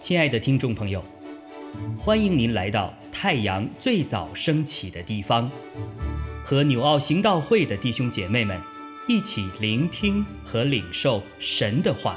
[0.00, 1.04] 亲爱的听众朋友，
[1.96, 5.48] 欢迎您来到太阳最早升起的地方，
[6.42, 8.60] 和纽奥行道会的弟兄姐妹们
[9.06, 12.16] 一起聆听和领受神的话。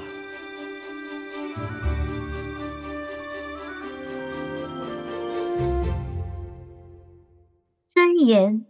[7.93, 8.65] 箴言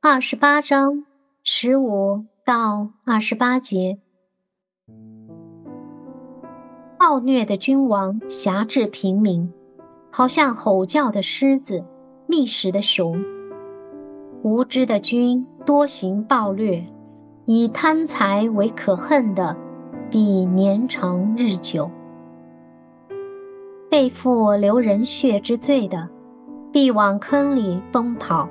[0.00, 1.06] 二十八章
[1.42, 3.98] 十五到二十八节。
[7.08, 9.48] 暴虐的君王辖制平民，
[10.10, 11.84] 好像吼叫的狮子、
[12.26, 13.24] 觅食的熊。
[14.42, 16.84] 无知的君多行暴虐，
[17.44, 19.56] 以贪财为可恨的，
[20.10, 21.88] 必年长日久。
[23.88, 26.08] 背负流人血之罪的，
[26.72, 28.48] 必往坑里奔跑，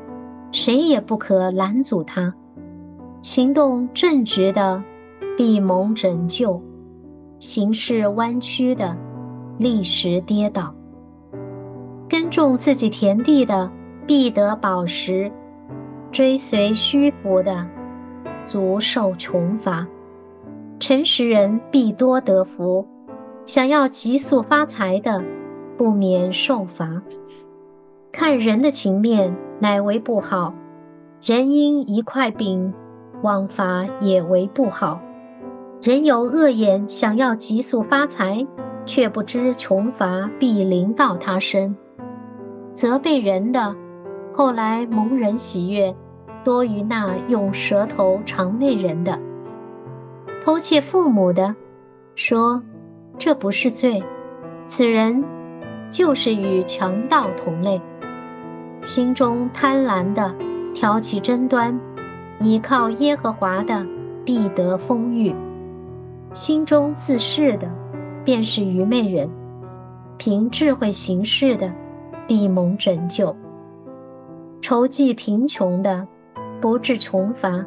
[0.53, 2.33] 谁也不可拦阻他。
[3.21, 4.81] 行动正直的，
[5.35, 6.61] 必蒙拯救。
[7.39, 8.95] 行事弯曲的，
[9.57, 10.73] 立时跌倒；
[12.09, 13.69] 耕种自己田地的，
[14.07, 15.29] 必得宝石；
[16.11, 17.67] 追随虚浮的，
[18.45, 19.85] 足受穷乏。
[20.79, 22.87] 诚实人必多得福，
[23.45, 25.23] 想要急速发财的，
[25.77, 27.01] 不免受罚。
[28.11, 30.53] 看人的情面，乃为不好；
[31.21, 32.73] 人因一块饼，
[33.21, 35.01] 枉法也为不好。
[35.85, 38.47] 人有恶言，想要急速发财，
[38.87, 41.77] 却不知穷乏必临到他身。
[42.73, 43.75] 责备人的，
[44.33, 45.95] 后来蒙人喜悦，
[46.43, 49.19] 多于那用舌头尝味人的。
[50.43, 51.55] 偷窃父母的，
[52.15, 52.63] 说
[53.19, 54.03] 这不是罪，
[54.65, 55.23] 此人
[55.91, 57.79] 就是与强盗同类。
[58.81, 60.33] 心中贪婪的，
[60.73, 61.79] 挑起争端，
[62.39, 63.85] 倚靠耶和华的，
[64.25, 65.31] 必得丰裕。
[66.35, 67.71] 心中自恃的，
[68.25, 69.25] 便是愚昧人；
[70.17, 71.73] 凭智慧行事的，
[72.27, 73.33] 必蒙拯救。
[74.59, 76.05] 筹济贫穷的，
[76.59, 77.63] 不致穷乏；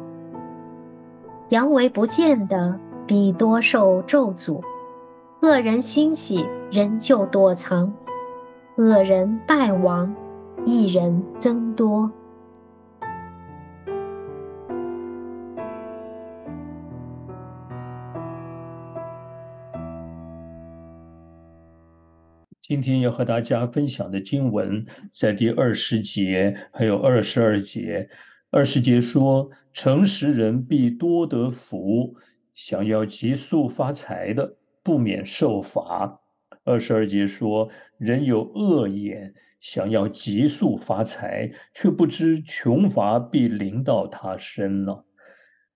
[1.49, 4.61] 阳为不见的，必多受咒诅。
[5.41, 7.91] 恶人兴起，人就躲藏；
[8.75, 10.13] 恶人败亡，
[10.63, 12.11] 一人增多。
[22.69, 28.07] 今天要和大家分享的经文在第二十节，还有二十二节。
[28.51, 32.15] 二十节说：“诚实人必多得福，
[32.53, 36.21] 想要急速发财的，不免受罚。”
[36.63, 44.95] 二十二节说：“人有恶眼，想要急速发财，却不知穷乏必临到他身呢。”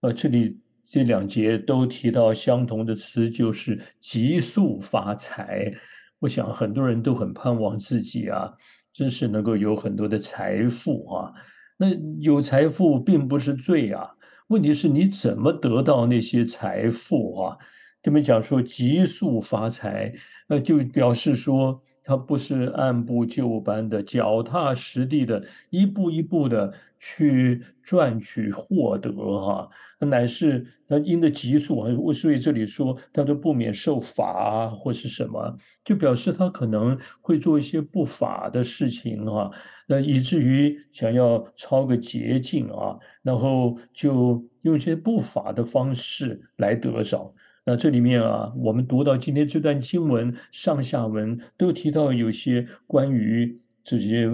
[0.02, 5.74] 呃，这里这两节都提到相同的词，就是急速发财。
[6.24, 8.50] 我想很多人都很盼望自己啊，
[8.94, 11.34] 真是能够有很多的财富啊。
[11.76, 11.90] 那
[12.22, 14.10] 有财富并不是罪啊，
[14.48, 17.58] 问题是你怎么得到那些财富啊？
[18.02, 20.14] 这边讲说急速发财，
[20.48, 21.84] 那就表示说。
[22.04, 29.70] 他不是按部就班的、脚踏实地的、一步一步的去赚取获得哈，
[30.00, 39.50] 乃是他因的急速啊，所以这里说他都不免受罚啊或是什么，就表示他可能会做一些不法的事情啊，
[39.88, 47.34] 那以至于想要抄个捷径啊，然后就用一些不法的方式来得着。
[47.66, 54.30] 那这里面啊，我们读到今天这段经文上下文都提到有些关于这些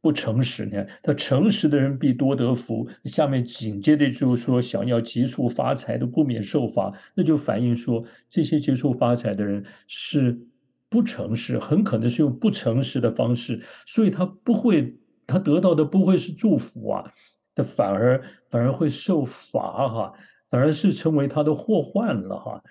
[0.00, 0.86] 不诚实呢。
[1.02, 2.86] 他诚实的人必多得福。
[3.06, 10.38] 下面紧接着就是说，想要急速发财的不免受罚，那就反映说这些急速发财的人是
[10.90, 14.94] 不诚实，很可能是用不诚实的方式，所以他不会，
[15.26, 17.12] 他得到的不会是祝福啊，
[17.54, 20.12] 他反而反而会受罚哈。
[20.50, 22.62] 反而是成为他的祸患了哈。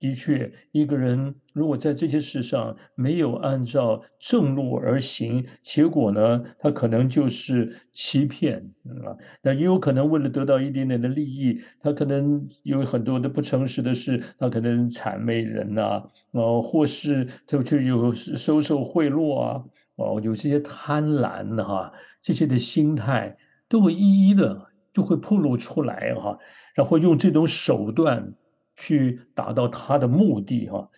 [0.00, 8.58] 的确，一个人如果在这些事上没有按照正路而行，结果呢，他可能就是欺骗
[9.04, 9.18] 啊。
[9.42, 19.64] 那也有可能为了得到一点点的利益，他可能有很多的不诚实的事，他可能谄媚人呐，哦，或是就去有收受贿赂啊，
[19.96, 21.92] 哦，有这些贪婪的哈，
[22.22, 23.36] 这些的心态
[23.68, 26.38] 都会一一的就会暴露出来哈。
[26.74, 28.34] 然后用这种手段
[28.76, 30.88] 去达到他的目的，哈，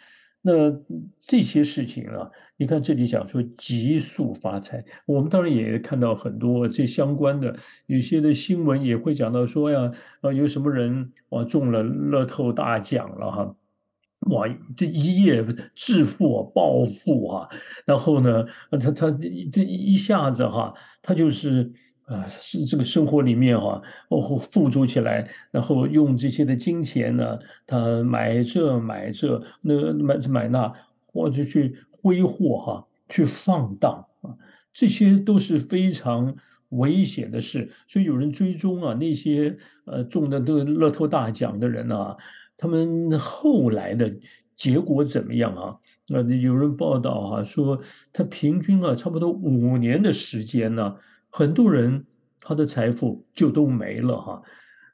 [0.43, 0.71] 那
[1.19, 7.57] 这些事情啊，你看这里讲说急速发财，我们当然也看到很多这相关的，
[7.87, 9.91] 有些的新闻也会讲到说呀，
[10.21, 13.57] 啊有什么人啊中了乐透大奖了哈，
[14.31, 14.47] 哇
[14.77, 15.43] 这一夜
[15.75, 17.49] 致富啊暴富啊，
[17.87, 19.11] 然后呢，他他
[19.51, 21.73] 这一下子哈，他就是。
[22.11, 30.73] 啊，是这个生活里面哈，哦，付诸起来，然后用这些的金钱呢，他买这买这，那买这买那，
[31.07, 34.35] 或者去挥霍哈，去放荡啊，
[34.73, 36.35] 这些都是非常
[36.71, 37.71] 危险的事。
[37.87, 42.17] 所以有人追踪啊，那些呃中的这个乐透大奖的人啊，
[42.57, 44.13] 他们后来的
[44.57, 45.77] 结果怎么样啊？
[46.09, 47.81] 呃，有人报道啊，说
[48.13, 50.97] 他平均啊，差不多五年的时间呢。
[51.31, 52.05] 很多人
[52.41, 54.43] 他的财富就都没了哈，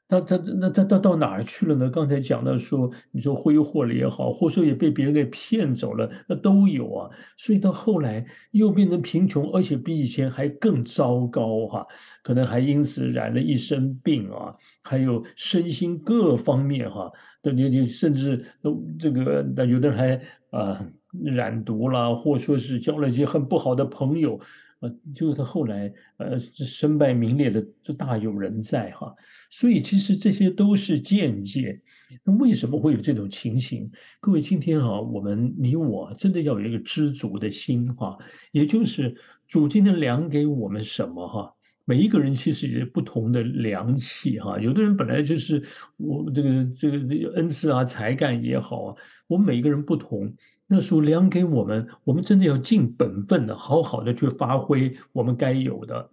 [0.08, 1.90] 他他那他他到哪儿去了呢？
[1.90, 7.10] 刚才讲的说，你说挥霍了也好，或者说也被别人给骗走了，那都有啊。
[7.36, 11.86] 所以到后来又变成贫穷，而且比以前还更糟糕哈，
[12.22, 17.10] 可能还因此染了一身病啊，还有身心各方面哈，
[17.42, 20.86] 那你你甚至都这个那有的人还啊
[21.24, 24.38] 染毒了，或说是交了一些很不好的朋友。
[24.80, 29.14] 呃，就是他后来呃身败名裂的，就大有人在哈。
[29.50, 31.80] 所以其实这些都是间接。
[32.22, 33.90] 那为什么会有这种情形？
[34.20, 38.16] 各位，今天哈，我们你我真的要有一个知足的心哈，
[38.52, 41.52] 也就是主今天量给我们什么哈。
[41.88, 45.62] 每一个人其实也不同的良气哈，有的人本来就是
[45.96, 48.96] 我这个这个这个恩赐啊才干也好啊，
[49.26, 50.34] 我们每一个人不同。
[50.68, 56.10] 那属量给我们，我们真的要尽本分的，好好的去发挥我们该有的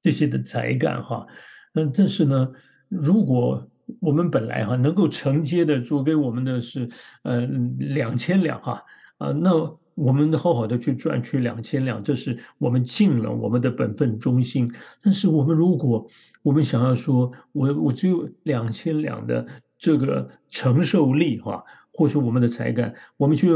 [0.00, 1.26] 这些的才干哈。
[1.74, 2.50] 那但是呢，
[2.88, 3.68] 如果
[4.00, 6.88] 我们本来哈能够承接的主给我们的是
[7.22, 7.40] 呃
[7.78, 8.82] 两千两哈
[9.18, 9.50] 啊，那
[9.94, 14.66] 我们好好的去赚取两千两，这是我们尽了我们的本分忠心。
[15.02, 16.08] 但是我们如果
[16.42, 19.46] 我们想要说，我我只有两千两的
[19.76, 21.62] 这个承受力哈。
[21.92, 23.48] 或是我们的才干，我们去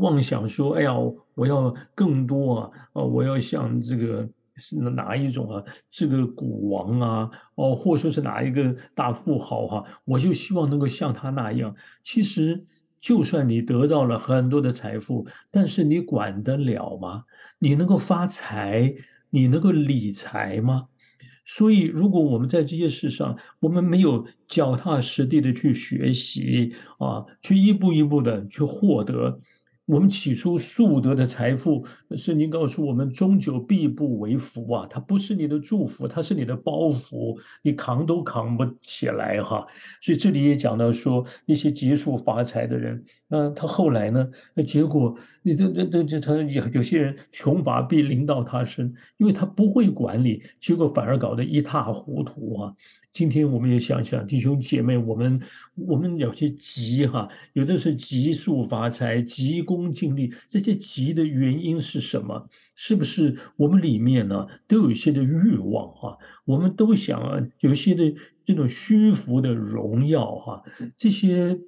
[0.00, 0.92] 妄想说：“哎呀，
[1.34, 2.70] 我要更多啊！
[2.92, 5.64] 啊，我要像这个是哪一种啊？
[5.90, 9.84] 这个股王啊，哦，或者说是哪一个大富豪哈？
[10.04, 11.74] 我就希望能够像他那样。
[12.02, 12.62] 其实，
[13.00, 17.24] 就算你得到了很多的财富，但是你管得了吗？
[17.58, 18.94] 你能够发财？
[19.30, 20.88] 你能够理财吗？”
[21.44, 29.40] 所以，如果我们在这些事上，我们没有脚踏实地的去学习啊，去一步一步的去获得。
[29.86, 31.84] 我们起初素得的财富，
[32.16, 34.86] 圣经告诉我们，终究必不为福啊！
[34.88, 39.66] 它不是你的祝福，它是你的包袱，你扛都扛不起来哈。
[40.00, 44.30] 所以这里也讲到说，那些急速发财的人，那他后来呢？
[44.54, 52.72] 那结果，你这这这这，他有有些人穷乏必临到他身，因为他不会管理，结果反而搞得一塌糊涂啊。
[53.12, 55.40] 今天我们也想想，弟兄姐妹，我们
[55.74, 62.48] 我们有些急哈，有的是急速发财、急功近利，这些急的原因是什么？
[62.74, 66.16] 是不是我们里面呢都有一些的欲望哈？
[66.46, 68.14] 我们都想啊，有些的
[68.44, 70.62] 这种虚浮的荣耀哈，
[70.96, 71.60] 这些。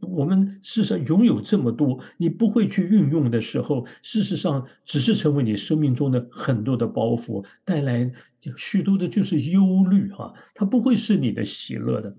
[0.00, 8.10] 我们事实上拥有这么多，你不会去运用的时候，事实上只是成为你生命中的很多的包袱，带来
[8.56, 12.14] 许多的就是忧虑哈，它不会是你的喜乐的。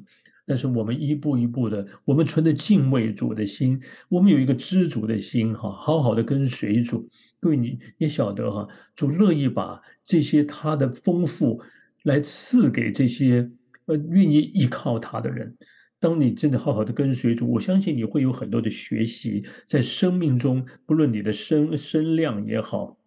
[0.45, 7.09] 但是我们一步一步的，我们存着敬畏主的心，我们有一个知足的心哈，好好的跟随主。
[7.39, 11.61] 各位你也晓得哈，主乐意把这些他的丰富
[12.03, 13.49] 来赐给这些
[13.85, 15.55] 呃愿意依靠他的人。
[16.03, 22.97] 当你真的好好的跟随主，我相信你会有很多的学习，在生命中，不论你的声声量也好，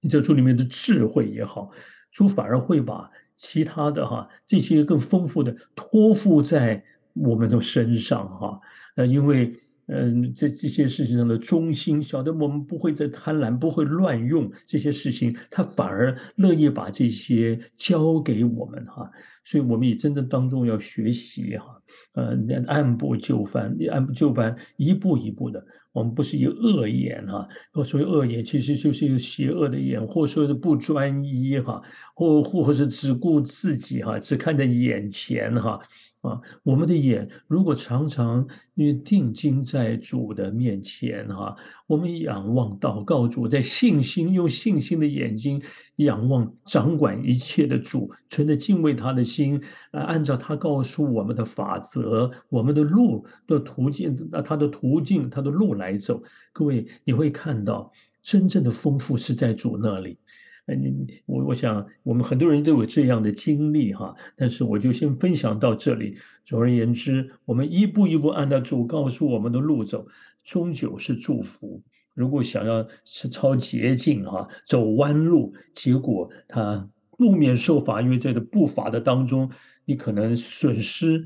[0.00, 1.70] 你在主里面的智慧也好，
[2.10, 6.82] 主反而会把其他的哈这些更丰富的托付在
[7.12, 8.58] 我们的身上哈，
[8.94, 9.54] 呃，因为。
[9.88, 19.10] 嗯，这这些事情上的忠心，晓得我们不会再贪婪，不会乱用这些事情，他反而乐意把这些交给我们哈。
[19.44, 21.80] 所以，我们也真的当中要学习哈，
[22.14, 25.64] 呃，按部就班，按部就班，一步一步的。
[25.96, 27.48] 我们不是一个恶眼哈，
[27.82, 31.80] 所谓恶眼，其实就是一个邪恶的眼，或说是不专一哈，
[32.14, 35.80] 或或者是只顾自己哈，只看着眼前哈。
[36.20, 45.62] 啊，我们的眼如果常常因为定睛在主的面前哈，我们仰望祷告主，在信心用信心的眼睛
[45.96, 49.60] 仰望掌管一切的主，存着敬畏他的心，
[49.90, 56.22] 啊，按照他告诉我们的法则，我们的路的途径，那他的途径，他的路来走。
[56.52, 57.90] 各位，你会看到
[58.22, 60.18] 真正的丰富是在主那里。
[60.66, 66.18] 哎，你我我想，我们很多人都有这样的经历哈，但是我就先分享到这里。
[66.44, 70.06] 总而言之，我们一步一步按照主告诉我们的路走，
[70.42, 71.80] 终究是祝福。
[72.16, 79.48] 如果想要是抄捷径哈，走弯路，结果他路面受罚，因为在这步伐的当中，
[79.84, 81.24] 你可能损失，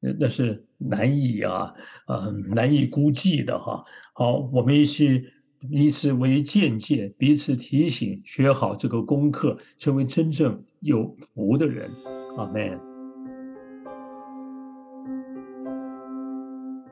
[0.00, 1.72] 那那是难以啊
[2.04, 3.82] 啊难以估计的哈。
[4.12, 5.24] 好，我们一起。
[5.68, 11.86] 以此为鉴戒，彼此提醒，学好这个功课，成为真正有福的人。
[12.38, 12.80] 阿门。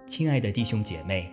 [0.07, 1.33] 亲爱的弟兄姐妹，